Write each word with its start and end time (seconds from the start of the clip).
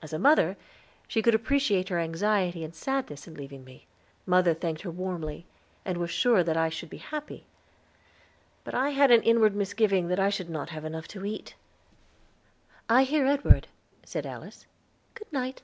As 0.00 0.12
a 0.12 0.20
mother, 0.20 0.56
she 1.08 1.20
could 1.20 1.34
appreciate 1.34 1.88
her 1.88 1.98
anxiety 1.98 2.62
and 2.62 2.72
sadness 2.72 3.26
in 3.26 3.34
leaving 3.34 3.64
me. 3.64 3.88
Mother 4.24 4.54
thanked 4.54 4.82
her 4.82 4.90
warmly, 4.92 5.46
and 5.84 5.98
was 5.98 6.12
sure 6.12 6.44
that 6.44 6.56
I 6.56 6.68
should 6.68 6.88
be 6.88 6.98
happy; 6.98 7.44
but 8.62 8.72
I 8.72 8.90
had 8.90 9.10
an 9.10 9.24
inward 9.24 9.56
misgiving 9.56 10.06
that 10.10 10.20
I 10.20 10.30
should 10.30 10.48
not 10.48 10.70
have 10.70 10.84
enough 10.84 11.08
to 11.08 11.24
eat. 11.24 11.56
"I 12.88 13.02
hear 13.02 13.26
Edward," 13.26 13.66
said 14.04 14.26
Alice. 14.26 14.64
"Good 15.14 15.32
night." 15.32 15.60